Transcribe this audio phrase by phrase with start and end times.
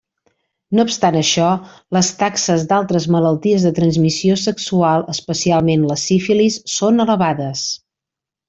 [0.77, 1.49] No obstant això,
[1.97, 7.69] les taxes d'altres malalties de transmissió sexual, especialment la sífilis, són elevades.